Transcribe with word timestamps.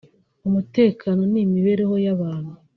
umutekano 0.47 1.21
n’imibereho 1.33 1.95
y’abantu 2.05 2.53